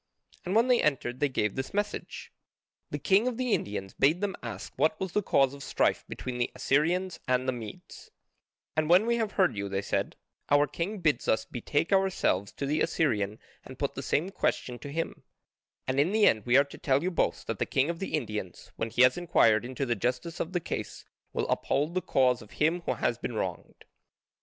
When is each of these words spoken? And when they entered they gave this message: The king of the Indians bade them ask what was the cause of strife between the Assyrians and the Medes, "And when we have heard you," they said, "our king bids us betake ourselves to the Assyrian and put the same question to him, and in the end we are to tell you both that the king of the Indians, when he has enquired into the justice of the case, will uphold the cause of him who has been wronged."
And 0.43 0.55
when 0.55 0.67
they 0.67 0.81
entered 0.81 1.19
they 1.19 1.29
gave 1.29 1.53
this 1.53 1.75
message: 1.75 2.31
The 2.89 2.97
king 2.97 3.27
of 3.27 3.37
the 3.37 3.53
Indians 3.53 3.93
bade 3.93 4.19
them 4.19 4.35
ask 4.41 4.73
what 4.75 4.99
was 4.99 5.11
the 5.11 5.21
cause 5.21 5.53
of 5.53 5.61
strife 5.61 6.05
between 6.09 6.39
the 6.39 6.51
Assyrians 6.55 7.19
and 7.27 7.47
the 7.47 7.51
Medes, 7.51 8.09
"And 8.75 8.89
when 8.89 9.05
we 9.05 9.17
have 9.17 9.33
heard 9.33 9.55
you," 9.55 9.69
they 9.69 9.83
said, 9.83 10.15
"our 10.49 10.65
king 10.65 11.01
bids 11.01 11.27
us 11.27 11.45
betake 11.45 11.93
ourselves 11.93 12.51
to 12.53 12.65
the 12.65 12.81
Assyrian 12.81 13.37
and 13.63 13.77
put 13.77 13.93
the 13.93 14.01
same 14.01 14.31
question 14.31 14.79
to 14.79 14.91
him, 14.91 15.21
and 15.87 15.99
in 15.99 16.11
the 16.11 16.25
end 16.25 16.47
we 16.47 16.57
are 16.57 16.63
to 16.63 16.79
tell 16.79 17.03
you 17.03 17.11
both 17.11 17.45
that 17.45 17.59
the 17.59 17.67
king 17.67 17.87
of 17.91 17.99
the 17.99 18.15
Indians, 18.15 18.71
when 18.77 18.89
he 18.89 19.03
has 19.03 19.19
enquired 19.19 19.63
into 19.63 19.85
the 19.85 19.93
justice 19.95 20.39
of 20.39 20.51
the 20.51 20.59
case, 20.59 21.05
will 21.31 21.47
uphold 21.47 21.93
the 21.93 22.01
cause 22.01 22.41
of 22.41 22.53
him 22.53 22.81
who 22.87 22.95
has 22.95 23.19
been 23.19 23.35
wronged." 23.35 23.85